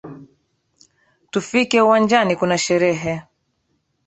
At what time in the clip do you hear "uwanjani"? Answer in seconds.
1.81-2.33